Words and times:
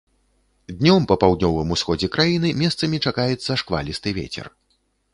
Днём 0.79 1.05
па 1.11 1.17
паўднёвым 1.25 1.75
усходзе 1.77 2.11
краіны 2.17 2.55
месцамі 2.65 3.03
чакаецца 3.07 3.51
шквалісты 3.65 4.19
вецер. 4.21 4.45